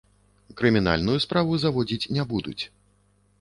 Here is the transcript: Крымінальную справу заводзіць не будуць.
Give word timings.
Крымінальную 0.61 1.17
справу 1.25 1.59
заводзіць 1.65 2.11
не 2.19 2.23
будуць. 2.33 2.59